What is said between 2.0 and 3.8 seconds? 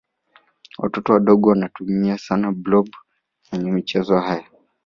sana blob kwenye